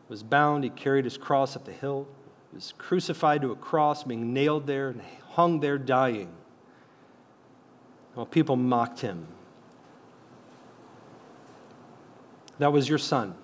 [0.08, 0.64] was bound.
[0.64, 2.08] He carried his cross up the hill.
[2.50, 5.00] He was crucified to a cross, being nailed there and
[5.34, 6.32] hung there dying.
[8.14, 9.28] While people mocked him.
[12.58, 13.36] That was your son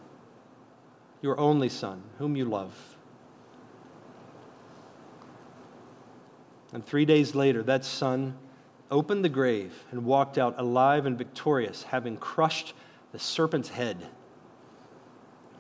[1.20, 2.96] your only Son, whom you love.
[6.72, 8.36] And three days later, that Son
[8.90, 12.74] opened the grave and walked out alive and victorious, having crushed
[13.12, 14.06] the serpent's head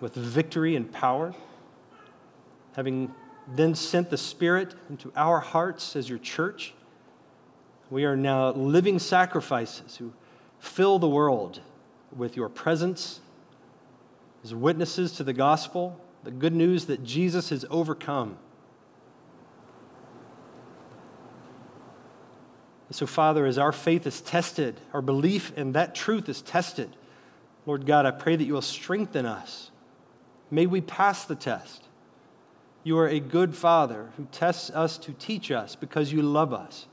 [0.00, 1.34] with victory and power,
[2.74, 3.14] having
[3.54, 6.74] then sent the Spirit into our hearts as your church.
[7.90, 10.12] We are now living sacrifices who
[10.58, 11.60] fill the world
[12.14, 13.20] with your presence
[14.44, 18.38] as witnesses to the gospel the good news that Jesus has overcome.
[22.90, 26.96] So, Father, as our faith is tested, our belief in that truth is tested,
[27.66, 29.70] Lord God, I pray that you will strengthen us.
[30.50, 31.84] May we pass the test.
[32.84, 36.86] You are a good Father who tests us to teach us because you love us.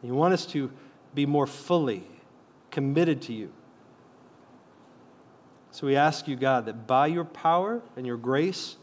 [0.00, 0.70] and You want us to
[1.12, 2.06] be more fully
[2.70, 3.50] committed to you.
[5.72, 8.76] So we ask you, God, that by your power and your grace,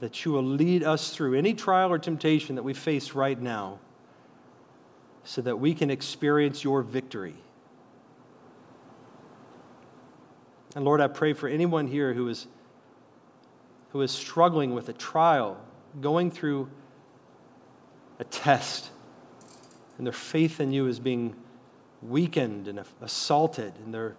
[0.00, 3.78] that you will lead us through any trial or temptation that we face right now
[5.28, 7.34] so that we can experience your victory.
[10.74, 12.46] And Lord, I pray for anyone here who is,
[13.90, 15.60] who is struggling with a trial,
[16.00, 16.70] going through
[18.18, 18.88] a test,
[19.98, 21.36] and their faith in you is being
[22.00, 24.16] weakened and assaulted, and they're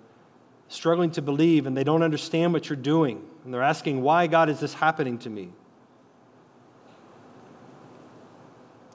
[0.67, 4.47] struggling to believe, and they don't understand what you're doing, and they're asking, Why, God,
[4.47, 5.49] is this happening to me?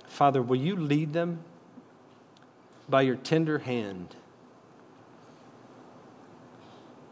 [0.06, 1.40] Father, will you lead them
[2.88, 4.16] by your tender hand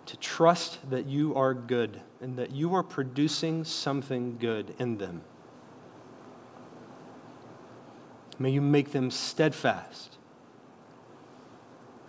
[0.07, 5.23] to trust that you are good and that you are producing something good in them.
[8.39, 10.19] May you make them steadfast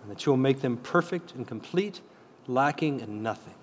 [0.02, 2.02] and that you will make them perfect and complete,
[2.46, 3.54] lacking in nothing.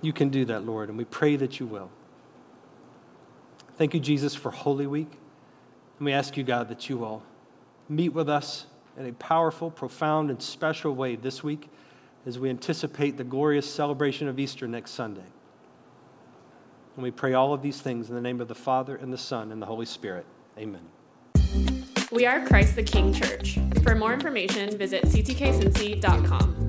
[0.00, 1.90] You can do that, Lord, and we pray that you will.
[3.76, 5.10] Thank you, Jesus, for Holy Week.
[5.98, 7.24] And we ask you, God, that you will
[7.88, 8.66] meet with us
[8.96, 11.68] in a powerful, profound, and special way this week
[12.26, 15.26] as we anticipate the glorious celebration of Easter next Sunday.
[16.96, 19.18] And we pray all of these things in the name of the Father, and the
[19.18, 20.24] Son, and the Holy Spirit.
[20.56, 20.82] Amen.
[22.12, 23.58] We are Christ the King Church.
[23.82, 26.63] For more information, visit ctkcincy.com.